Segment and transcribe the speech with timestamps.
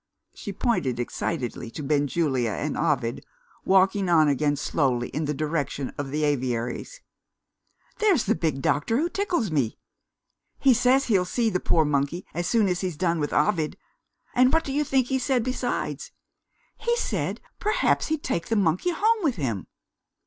[0.33, 3.23] She pointed excitedly to Benjulia and Ovid,
[3.63, 7.01] walking on again slowly in the direction of the aviaries.
[7.99, 9.77] "There's the big doctor who tickles me!
[10.57, 13.77] He says he'll see the poor monkey, as soon as he's done with Ovid.
[14.33, 16.11] And what do you think he said besides?
[16.77, 19.67] He said perhaps he'd take the monkey home with him."